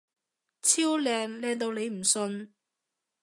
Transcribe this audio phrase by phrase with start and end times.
[0.63, 1.37] 超靚！
[1.39, 2.51] 靚到你唔信！